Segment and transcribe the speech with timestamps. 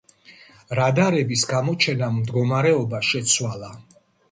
[0.79, 3.73] რადარების გამოჩენამ მდგომარეობა შეცვალა.